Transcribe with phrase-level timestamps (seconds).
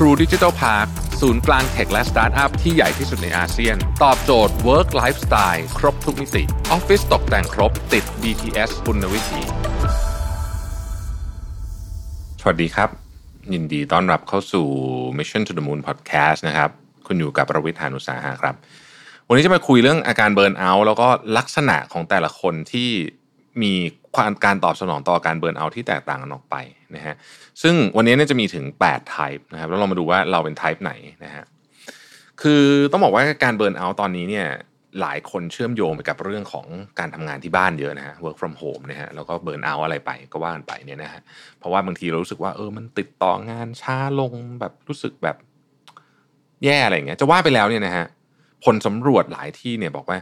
[0.00, 0.88] True Digital Park
[1.20, 9.40] ศูนย์กลางเทคและสตาร์ทอัพที่ใหญ่ที่สุดในอาเซียน ตอบโจทย์ Work Lifestyle ครบทุกมิติออฟฟิศตกแต่งครบติด BTS คุณวิถี
[12.40, 12.88] สวัสดีครับ
[13.54, 14.66] ยินดีต้อนรับเข้าสู่
[15.18, 16.70] Mission to the Moon Podcast นะครับ
[17.06, 18.54] คุณอยู่กับประวิทยานุสาหะครับ
[19.28, 21.08] วันนี้จะมาคุยเรื่องอาการเบิร์นเอาท์แล้วก็
[21.38, 22.90] ลักษณะของแต่ละคนที่
[23.62, 23.72] มี
[24.16, 26.56] ความการตอบสนองต่อการเบิร์นเอาที่แตกต่างกันออกไป
[26.96, 27.14] นะฮะ
[27.62, 30.92] ซึ่งวันนี้เนี่ยจะมีถึง8 type นะครับแล้วเรามาดูว่าเราเป็น type ไหน
[31.24, 31.44] นะฮะ
[32.42, 34.46] คือต้องบอกว่าการเบิร์นเอาตอนนี้เนี่ย
[35.00, 36.66] หลายคนเชื่อมโยงไปกับเรื่องของ
[36.98, 41.20] การทำงานที่บ้านเยอะนะฮะ work from home นะฮะแล้วก็เบิร์นเอาอะไรไปก็ว่ากันไปเนี่ยนะฮะ
[41.58, 45.36] เพราะว่าบางทีเรารู้สึกว่าเออมันติดต่องานช้าลงแบบรู้สึกแบบ
[46.64, 48.06] แย่อะไรเงี้ยจะว่าไปแล้วเนี่ยนะฮะ
[48.64, 50.18] ผลสำรวจหลายที่เนี่ยบอกว่า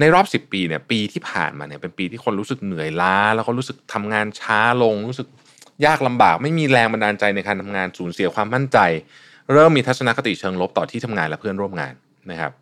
[0.00, 5.28] ในรอบ 10 ปีเนี่ยปีที่ผ่านมาเนี่ยเป็นปีที่คนรู้สึกเหนื่อยล้า แล้วก็รู้สึกทำงานช้าลง รู้สึก
[5.86, 8.78] ยากลำบาก ไม่มีแรงบันดาลใจในการทำงานสูญเสียความมั่นใจ
[9.52, 11.94] เริ่มมีทัศนคติเชิงลบต่อที่ทำงานและเพื่อนร่วมงาน
[12.30, 12.52] นะครับ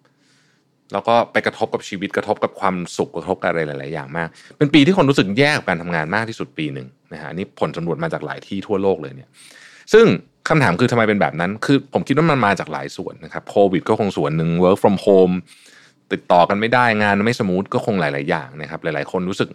[0.92, 9.28] แล้วก็ไปกระทบกับชีวิตกระทบกับความสุขกระทบกับอะไรหลาย ๆ อย่างมาก เป็นปีที่คนรู้สึกแย่กับการทำงานมากที่สุดปีหนึ่งนะฮะนี่ผลสำรวจมาจากหลายที่ทั่วโลกเลยเนี่ย
[9.92, 10.06] ซึ่ง
[10.48, 15.34] คำถามคือทำไมเป็นแบบนั้น คือผมคิดว่ามันมาจากหลายส่วนนะครับโควิดก็คงส่วนหนึ่ง work from home
[16.12, 19.48] ติดต่อกันไม่ได้งานไม่สมูทก็คงหลาย ๆ อย่างนะครับ หลาย ๆ คนรู้สึก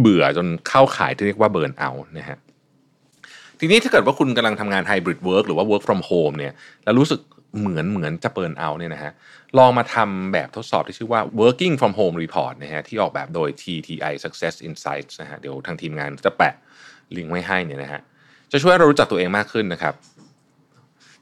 [0.00, 2.38] เบื่อจนเข้าขายที่เรียกว่าเบิร์นเอานะฮะ
[3.60, 6.52] ทีนี้ถ้าเกิดว่าคุณกำลังทำงานไฮบริดเวิร์กหรือว่า work from home เนี่ย
[6.84, 7.20] แล้วรู้สึก
[7.60, 9.12] เหมือนเหมือนจะเบิร์นเอาเนี่ยนะฮะ
[9.58, 16.54] ลองมาทำแบบทดสอบที่ชื่อว่า working from home report นะฮะที่ออกแบบโดย TTI Success Insights นะฮะเดี๋ยวทางทีมงานจะแปะ
[17.16, 18.00] ลิงก์ไว้ให้เนี่ยนะฮะ
[18.52, 19.94] จะช่วยเรารู้จักตัวเองมากขึ้นนะครับ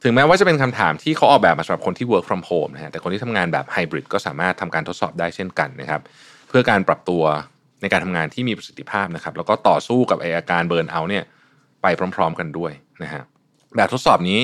[0.06, 6.00] ถึงแม้ว่าจะเป็นคำถามที่เขาออกแบบมาสำหรับคนที่ work from home นะฮะแต่คนที่ทำงานแบบไฮบริดก็สามารถทำการทดสอบได้เช่นกันนะครับ
[6.48, 7.22] เพื่อการปรับตัว
[7.82, 11.24] ในการทำงานที่มีประสิทธิภาพนะครับ แล้วก็ต่อสู้กับไออาการเบิร์นเอาเนี่ย
[11.82, 13.22] ไปพร้อม ๆ กันด้วยนะฮะ
[13.76, 14.40] แบบทดสอบนี้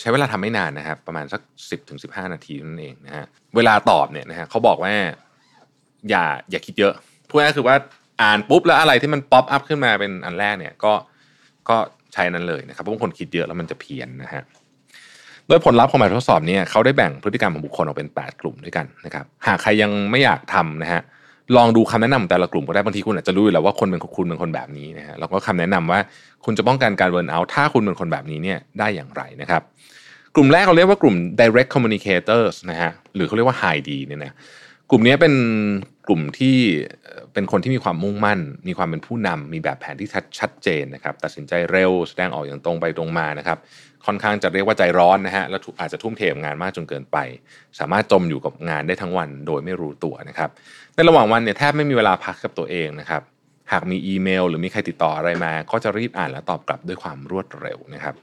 [0.00, 1.98] ใช้เวลาทำไม่นานนะครับ ประมาณสัก 10-15ถึง
[2.32, 3.24] นาทีนั่นเองนะฮะ
[3.56, 4.94] เวลาตอบเนี่ยนะฮะเขาบอกว่า
[6.10, 6.94] อย่าอย่าคิดเยอะ
[7.28, 7.76] พูดง่ายคือว่า
[8.22, 10.92] อ่านปุ๊บแล้วอะไรที่มันป๊อปอัพขึ้นมาเป็นอันแรกเนี่ยก็
[11.68, 11.76] ก็
[12.12, 14.42] ใช้นั้นเลยนะครับเพราะบางคนคิดเยอะแล้วมันจะเพี้ยนนะฮะ
[15.48, 21.00] โดยผลลัพธ์ของแบบทดสอบนี้เขาได้แบ่งพฤติกรรมของบุคคลออกเป็น 8 กลุ่มด้วยกันนะครับหากใครยังไม่อยากทำนะฮะ
[21.56, 26.00] ลองดูคำแนะนำแต่ละกลุ่มก็ได้บางทีคุณอาจจะรู้อยู่แล้วว่าคนเป็นคุณเป็นคนแบบนี้นะฮะแล้วก็คำแนะนำว่า
[26.44, 29.62] คุณจะป้องกันการเบิร์นเอาถ้าคุณเป็นคนแบบนี้เนี่ยได้อย่างไรนะครับ
[30.34, 34.32] กลุ่มแรกเราเรียกว่ากลุ่ม direct communicators นะฮะหรือเขาเรียกว่า high D เนี่ยนะ
[34.90, 35.34] กลุ่มนี้เป็น
[36.08, 36.58] กลุ่มที่
[37.32, 40.08] เป็นคนที่มีความมุ่งมั่น มีความเป็นผู้นำมีแบบแผนที่
[40.40, 43.58] ชัดเจนนะครับ ตัดสินใจเร็ว แสดงออกอย่างตรงไปตรงมานะครับ
[44.06, 47.18] ค่อนข้างจะเรียกว่าใจร้อนนะฮะ แล้วอาจจะทุ่มเทงานมากจนเกินไป
[47.78, 50.50] สามารถจมอยู่กับงานได้ทั้งวันโดยไม่รู้ตัวนะครับ
[50.94, 53.22] ในระหว่างวันเนี่ยแทบไม่มีเวลาพักกับตัวเองนะครับ
[53.72, 58.14] หากมีอีเมล หรือมีใครติดต่ออะไรมา ก็จะรีบอ่านและตอบกลับด้วยความรวดเร็วนะครับ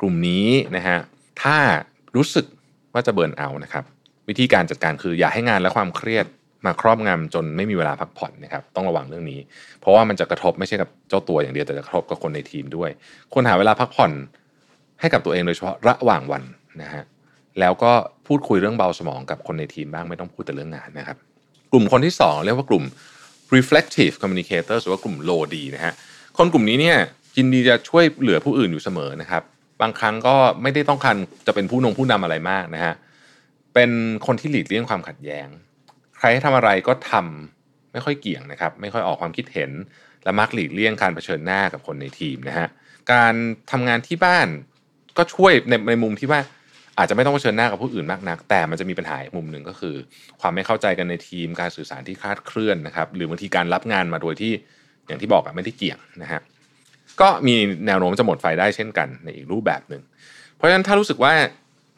[0.00, 0.98] กลุ่มนี้นะฮะ
[1.42, 1.56] ถ้า
[2.16, 2.46] รู้สึก
[2.92, 3.84] ว่าจะเบิร์นเอานะครับ
[4.28, 6.26] วิธีการจัดการคืออย่าให้งานและความเครียด
[6.66, 9.40] มาครอบงำจนไม่มีเวลาพักผ่อนนะครับต้องระวังเรื่องนี้
[9.80, 12.90] เพราะว่ามันจะกระทบไม่ใช่กับเจ้าตัวอย่างเดียวแต่จะกระทบกับคนในทีมด้วย
[13.32, 14.12] ควรหาเวลาพักผ่อน
[15.00, 16.42] ให้กับตัวเองโดยเฉพาะระหว่างวัน
[16.82, 17.02] นะฮะ
[17.60, 17.92] แล้วก็
[18.26, 21.16] พูดคุยเรื่องเบาสมองกับคนในทีมบ้างไม่ต้องพูดแต่เรื่องงานนะครับ
[21.72, 22.84] กลุ่มคนที่ 2 เรียกว่ากลุ่ม
[23.56, 25.94] reflective communicator หรือว่ากลุ่ม low D นะฮะ
[26.38, 26.96] คนกลุ่มนี้เนี่ย
[27.36, 29.42] ยินดีจะช่วยเหลือผู้อื่นอยู่เสมอนะครับ
[29.82, 32.94] บางครั้งก็ไม่ได้ต้องการจะเป็นผู้นงผู้นำอะไรมากนะฮะ
[33.74, 33.90] เป็น
[34.26, 35.48] คนที่หลีกเลี่ยงความขัดแย้ง
[36.24, 39.70] รให้ทำอะไรก็ทำไม่ค่อยเกี่ยงนะครับ ไม่ค่อยออกความคิดเห็น
[40.24, 42.68] และมักหลีกเลี่ยงการเผชิญหน้ากับคนในทีมนะฮะ
[43.12, 43.34] การ
[43.72, 44.48] ทำงานที่บ้าน
[45.18, 46.40] ก็ช่วยในในมุมที่ว่า
[46.98, 49.94] อาจจะไม่ต้องเผชิญหน้ากับผู้อื่นมากนัก แต่มันจะมีปัญหามุมหนึ่งก็คือ
[50.40, 54.52] ความไม่เข้าใจกันในทีมการสื่อสารที่คลาดเคลื่อนนะครับ หรือบางทีการรับงานมาโดยที่
[55.06, 56.40] อย่างที่บอกอะไม่ได้เกี่ยงนะฮะ
[57.20, 57.54] ก็มี
[57.86, 60.02] แนวโน้มจะหมดไฟได้เช่นกันในอีกรูปแบบหนึ่ง
[60.56, 61.32] เพราะฉะนั้นถ้ารู้สึกว่า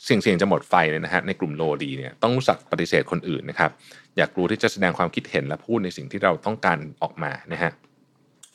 [0.06, 3.70] เสี่ยงๆจะหมดไฟเนี่ยนะฮะในกลุ่มโลดีเนี่ยต้องรู้สักปฏิเสธคนอื่นนะครับ
[4.16, 7.72] อยากลัวที่จะแสดงความคิดเห็นและพูดในสิ่งที่เราต้องการออกมานะฮะ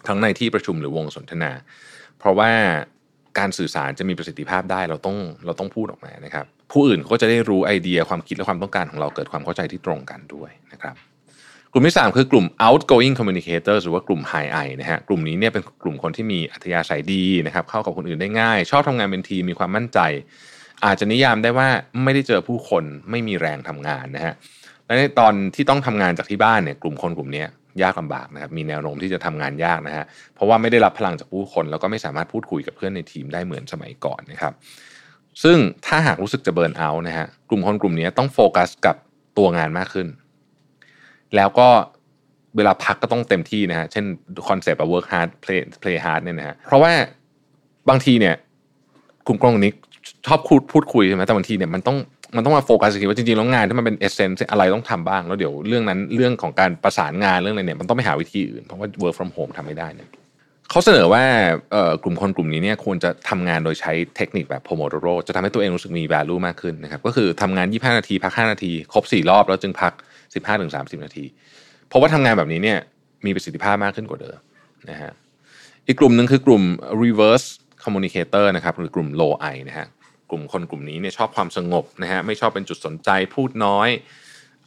[0.08, 1.52] ทั้งในที่ประชุมหรือวงสนทนา
[2.20, 2.52] เพราะว่า
[3.40, 10.96] การสื่อสารจะมีประสิทธิภาพได้เราต้องเราต้องพูดออกมานะครับ ผู้อื่นก็จะได้รู้ไอเดียความคิดและความต้องการของเราเกิดความเข้าใจที่ตรงกันด้วยนะครับ
[11.72, 20.00] กลุ่มที่ 3 คือกลุ่ม outgoing communicators หรือว่ากลุ่ม high I นะฮะ กลุ่มนี้เนี่ยเป็นกลุ่มคนที่มีอัธยาศัยดีนะครับ เข้ากับคนอื่นได้ง่าย ชอบทำงานเป็นทีม มีความมั่นใจ
[20.86, 21.68] อาจจะนิยามได้ว่า
[22.04, 24.34] ไม่ได้เจอผู้คนไม่มีแรงทำงานนะฮะ
[24.86, 27.46] และในตอนที่ต้องทำงานจากที่บ้านเนี่ยกลุ่มคนกลุ่มนี้
[27.82, 30.06] ยากลำบากนะครับมีแนวโน้มที่จะทำงานยากนะฮะ
[30.36, 34.54] เพราะว่าไม่ได้รับพลังจากผู้คน แล้วก็ไม่สามารถพูดคุยกับเพื่อนในทีมได้เหมือนสมัยก่อนนะครับ
[35.44, 38.96] ซึ่งถ้าหากรู้สึกจะ burnout นะฮะกลุ่มคนกลุ่มนี้ต้องโฟกัสกับ
[39.38, 40.08] ตัวงานมากขึ้น
[41.36, 41.68] แล้วก็
[42.56, 44.06] เวลาพักก็ต้องเต็มที่นะฮะเช่น
[44.48, 46.92] คอนเซปต์ work hard play play hard เนี่ยนะฮะเพราะว่า
[47.90, 48.36] บางทีเนี่ย
[49.28, 49.72] กลุ่มกล้องนี้
[50.28, 51.98] ชอบพูดพูดคุยใช่ไหมแต่บางทีเนี่ยมันต้อง
[52.36, 60.10] มันต้องมาโฟกัสจริว่าจริงๆแล้วงานที่มันเป็นเอเซนส์อะไรต้องทำบ้างแล้วเดี๋ยวเรื่องนั้นเรื่องของการประสานงานเรื่องอะไรเนี่ยมันต้องไปหาวิธีอื่นเพราะว่า work from home ทำไม่ได้เนี่ย
[60.70, 61.24] เขาเสนอว่า
[62.04, 69.94] กลุ่มคนกลุ่มนี้เนี่ยควรจะทำงานโดยใช้เทคนิคแบบ Pomodoro จะทำให้ตัวเองรู้สึกมี value มากขึ้นนะครับก็คือทำงาน 25 นาที พัก 5 นาที ครบ 4 รอบแล้วจึงพัก
[70.50, 71.26] 15-30 นาที
[71.88, 72.80] เพราะว่าทำงานแบบนี้เนี่ย
[73.26, 74.38] มีประสิทธิภาพมากขึ้นกว่าเดิม
[74.90, 75.12] นะฮะ
[75.88, 76.64] อีกกลุ่มหนึ่งคือกลุ่ม
[77.04, 77.48] reverse
[77.84, 79.88] communicator นะครับหรือกลุ่ม low I นะฮะ
[80.30, 83.90] กลุ่มคนกลุ่มนี้เนี่ยชอบความสงบนะฮะไม่ชอบเป็นจุดสนใจพูดน้อย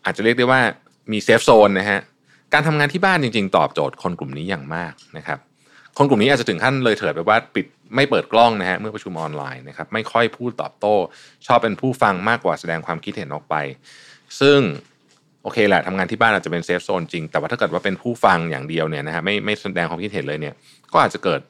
[0.05, 0.61] อาจจะเรียกได้ว่า
[1.13, 2.01] มี safe zone นะฮะ
[2.53, 5.39] การทำงานที่บ้านจริง ๆ ตอบโจทย์คนกลุ่มนี้อย่างมากนะครับ
[5.99, 10.95] คนกลุ่มนี้อาจจะถึงขั้นเลยเถิดไปว่าปิดไม่เปิดกล้องนะฮะเมื่อประชุมออนไลน์นะครับไม่ค่อยพูดตอบโต้
[11.47, 13.55] ชอบเป็นผู้ฟังมากกว่าแสดงความคิดเห็นออกไป
[14.41, 14.61] ซึ่ง
[15.43, 20.55] โอเคแหละทำงานที่บ้านอาจจะเป็นเซฟโซนจริง แต่ว่าถ้าเกิดว่าเป็นผู้ฟังอย่างเดียวเนี่ยนะฮะไม่ไม่แสดงความคิดเห็นเลยเนี่ย
[20.93, 21.41] ก็อาจจะเกิด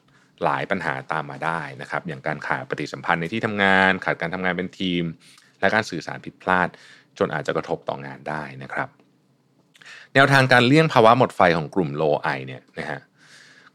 [0.43, 5.03] หลายปัญหาตามมาได้นะครับ อย่างการขาดปฏิสัมพันธ์ในที่ทำงาน ขาดการทำงานเป็นทีม
[5.59, 6.67] และการสื่อสารผิดพลาด
[7.17, 8.89] จนอาจจะกระทบต่องานได้นะครับ
[10.13, 12.99] แนวทางการเลี่ยงภาวะหมดไฟของกลุ่มโลไอเนี่ยนะฮะ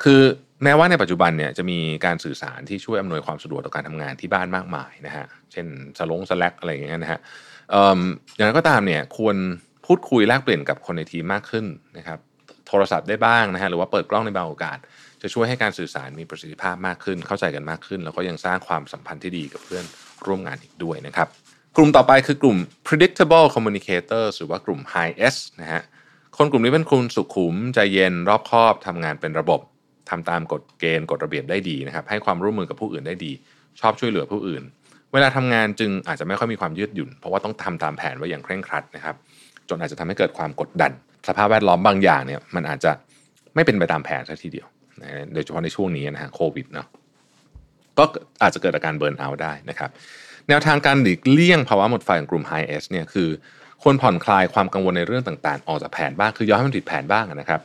[0.02, 0.20] คือ
[0.62, 5.66] แม้ว่าในปัจจุบันเนี่ยจะมีการสื่อสารที่ช่วยอำนวยความสะดวกต่อการทำงานที่บ้านมากมายนะฮะเช่น
[5.98, 7.20] สลงสแลกอะไรอย่างเงี้ยนะฮะ
[8.36, 9.36] อย่างไรก็ตามเนี่ยควร
[9.86, 11.66] พูดคุยแลกเปลี่ยนกับคนในทีมมากขึ้น
[11.98, 12.18] นะครับ
[12.70, 14.78] โทรศัพท์ได้บ้างนะฮะหรือว่าเปิดกล้องในบางโอกาส
[15.22, 19.84] จะช่วยให้การสื่อสารมีประสิทธิภาพมากขึ้น เข้าใจกันมากขึ้น แล้วก็ยังสร้างความสัมพันธ์ที่ดีกับเพื่อน
[20.26, 21.28] ร่วมงานอีกด้วยนะครับ
[21.76, 22.56] กลุ่มต่อไปคือกลุ่ม
[22.86, 25.82] predictable communicators หรือว่ากลุ่ม high S นะฮะ
[26.38, 29.60] คนกลุ่มนี้เป็นคนสุขุมใจเย็นรอบคอบทำงานเป็นระบบ
[30.10, 33.32] ทำตามกฎเกณฑ์กฎระเบียบได้ดีนะครับให้ความร่วมมือกับผู้อื่นได้ดี
[33.80, 34.62] ชอบช่วยเหลือผู้อื่น
[35.12, 39.16] เวลาทำงานจึงอาจจะไม่ค่อยมีความยืดหยุ่น เพราะว่าต้องทำตามแผนไว้อย่างเคร่งครัดนะครับ
[39.68, 40.92] จนอาจจะทำให้เกิดความกดดัน
[41.28, 42.92] สภาพแวดล้อมบางอย่างเนี่ยมันอาจจะ
[43.54, 44.66] ไม่เป็นไปตามแผนซะทีเดียว
[45.32, 46.86] โดยเฉพาะในช่วงนี้นะฮะโควิดเนาะ
[47.98, 48.04] ก็
[48.42, 49.90] อาจจะเกิดอาการเบิร์นเอาได้นะครับ
[50.48, 53.28] แนวทางการหลีกเลี่ยงภาวะหมดไฟของกลุ่ม High S เนี่ยคือ
[53.82, 57.60] ควรผ่อนคลายความกังวลในเรื่องต่างๆ ออกจากแผนบ้างคือยอมให้มันผิดแผนบ้างนะครับ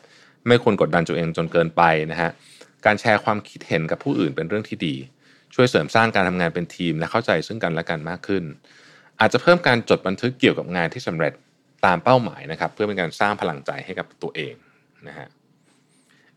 [0.48, 1.82] ไม่ควรกดดันตัวเองจนเกินไป
[2.12, 2.30] นะฮะ
[2.86, 4.96] การแชร์ความคิดเห็นกับผู้อื่นเป็นเรื่องที่ดี
[5.56, 8.44] ช่วยเสริมสร้างการทำงานเป็นทีมและเข้าใจซึ่งกันและกันมากขึ้น
[9.20, 11.34] อาจจะเพิ่มการจดบันทึกเกี่ยวกับงานที่สำเร็จ
[11.86, 14.56] ตามเป้าหมายนะครับ เพื่อเป็นการสร้างพลังใจให้กับตัวเอง
[15.08, 15.28] นะฮะ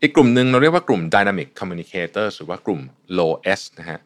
[0.01, 2.81] อีกกลุ่มหนึ่งเราเรียกว่ากลุ่ม dynamic communicators หรือว่ากลุ่ม
[3.17, 3.99] low S นะฮะ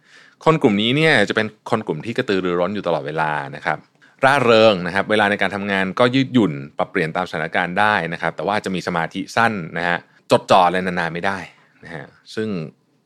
[0.46, 3.78] คนกลุ่มนี้เนี่ยจะเป็นคนกลุ่มที่กระตือรือร้นอยู่ตลอดเวลานะครับ
[4.24, 9.98] ร่าเริงนะครับ เวลาในการทำงานก็ยืดหยุ่นปรับเปลี่ยนตามสถานการณ์ได้นะครับ แต่ว่าจะมีสมาธิสั้นนะฮะ
[10.32, 11.40] จดจ่ออะไรนานๆไม่ได้
[11.84, 12.06] นะฮะ
[12.36, 12.48] ซึ่ง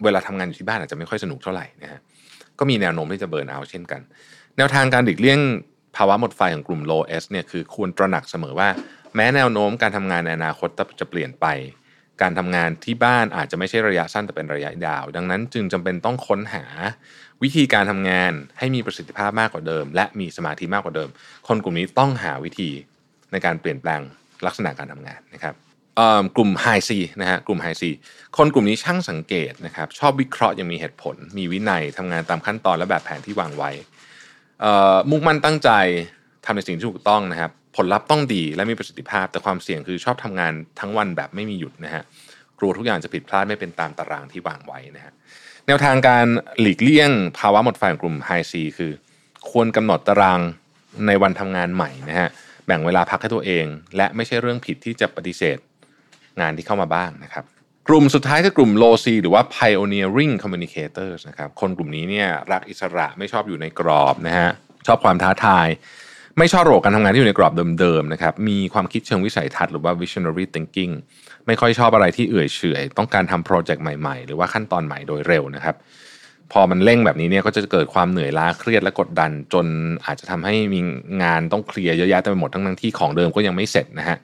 [0.04, 2.00] เวลาทำงานอยู่ที่บ้านอาจจะไม่ค่อยสนุกเท่าไหร่นะฮะ
[2.60, 4.01] ก็มีแนวโน้มที่จะเบิร์นเอาเช่นกัน
[4.57, 5.40] แนวทางการดิกเลี่ยง
[5.97, 8.69] ภาวะหมดไฟของกลุ่ม low S เนี่ยคือควรตระหนักเสมอว่า
[9.15, 11.45] แม้แนวโน้มการทำงานในอนาคตจะเปลี่ยนไป
[12.21, 16.65] การทำงานที่บ้านอาจจะไม่ใช่ระยะสั้นแต่เป็นระยะยาว ดังนั้นจึงจำเป็นต้องค้นหา
[17.44, 21.09] วิธีการทำงานให้มีประสิทธิภาพมากกว่าเดิม และมีสมาธิมากกว่าเดิม
[21.47, 22.69] คนกลุ่มนี้ต้องหาวิธี
[23.31, 24.01] ในการเปลี่ยนแปลง
[24.45, 25.55] ลักษณะการทำงานนะครับ
[26.35, 26.91] กลุ่ม High C
[27.21, 27.83] นะฮะกลุ่ม High C
[28.38, 33.71] คนกลุ่มนี้ช่างสังเกตนะครับชอบวิเคราะห์ยังมีเหตุผล มีวินัยทำงานตามขั้นตอนและแบบแผนที่วางไว้
[35.09, 35.69] มุ่งมั่นตั้งใจ
[36.45, 42.04] ทำในสิ่งที่ถูกต้องนะครับ ผลลัพธ์ต้องดีและมีประสิทธิภาพ แต่ความเสี่ยงคือชอบทำงานทั้งวันแบบไม่มีหยุดนะฮะ
[42.59, 45.13] กลัวทุกอย่างจะผิดพลาดไม่เป็นตามตารางที่วางไว้นะฮะ
[45.68, 46.25] แนวทางการ
[46.59, 48.92] หลีกเลี่ยงภาวะหมดไฟของกลุ่มไฮซีคือ
[49.49, 50.40] ควรกำหนดตาราง
[51.07, 52.30] ในวันทำงานใหม่นะฮะ
[52.66, 53.66] แบ่งเวลาพักให้ตัวเอง
[53.97, 55.57] และไม่ใช่เรื่องผิดที่จะปฏิเสธ
[56.42, 57.45] งานที่เข้ามาบ้างนะครับ
[57.89, 64.49] กลุ่มสุดท้ายคือกลุ่ม low C หรือว่า pioneering communicators นะครับคนกลุ่มนี้เนี่ยรักอิสระไม่ชอบอยู่ในกรอบนะฮะ
[64.87, 65.67] ชอบความท้าทาย
[66.37, 70.94] ไม่ชอบระบบการทำงานที่อยู่ในกรอบเดิมๆนะครับมีความคิดเชิงวิสัยทัศน์หรือว่า visionary thinking
[71.47, 75.75] ไม่ค่อยชอบอะไรที่เอื่อยเฉยต้องการทำโปรเจกต์ใหม่ๆ หรือว่าขั้นตอนใหม่โดยเร็วนะครับ
[76.51, 79.65] พอมันเร่งแบบนี้เนี่ยก็จะเกิดความเหนื่อยล้าเครียดและกดดัน จน
[80.06, 80.79] อาจจะทำให้มี
[81.23, 84.17] งานต้องเคลียร์เยอะแยะเต็มไปหมดทั้งทั้งที่ของเดิมก็ยังไม่เสร็จนะฮะ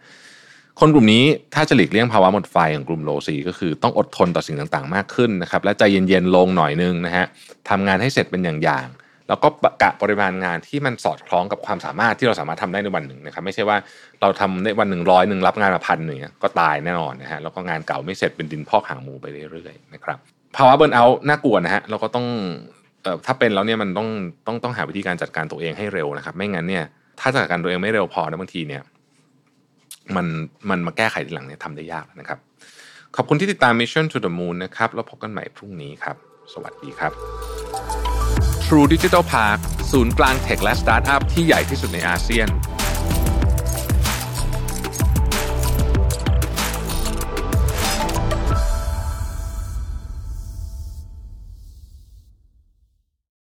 [0.79, 1.23] คนกลุ่มนี้
[1.55, 7.25] ถ้าจะหลีกเลี่ยงภาวะหมดไฟของกลุ่มโลซีก็คือต้องอดทนต่อสิ่งต่างๆ มากขึ้นนะครับและใจเย็นๆลงหน่อยนึงนะฮะ
[7.69, 9.47] ทำงานให้เสร็จเป็นอย่างๆ แล้วก็
[9.81, 13.77] กะปริมาณงานที่มันสอดคล้องกับความสามารถที่เราสามารถทำได้ในวันหนึ่งนะครับไม่ใช่ว่า
[14.21, 20.17] เราทำในวันหนึ่งร้อยหนึ่งรับงานมาพันหนึ่งก็ตายแน่นอนนะฮะแล้วก็งานเก่าไม่เสร็จเป็นดินพอกหางหมูไปเรื่อยๆนะครับ
[20.55, 22.25] ภาวะ burnout น่ากลัวนะฮะเราก็ต้อง
[23.03, 24.07] เอ่อถ้าเป็นแล้วเนี่ยมันต้อง
[24.47, 26.85] ต้องต้องหาวิธีการจัดการตัวเองให้เร็วนะครับ ไม่งั้นเนี่ย
[27.19, 28.81] ถ้าจัดการตัวเองไม่เร็วพอนะบางทีเนี่ย
[30.15, 30.27] มัน
[30.69, 32.39] มันมาแก้ไขทีหลังเนี่ยทำได้ยากนะครับ
[33.15, 36.15] ขอบคุณที่ติดตาม Mission to the Moon นะครับแล้วพบกันใหม่พรุ่งนี้ครับ
[36.53, 37.11] สวัสดีครับ
[38.65, 39.59] True Digital Park
[39.91, 42.47] ศูนย์กลาง tech และสตาร์ทอัพที่ใหญ่ที่สุดในอาเซียน